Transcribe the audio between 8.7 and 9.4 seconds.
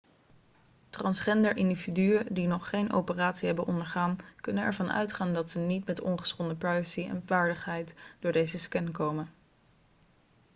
komen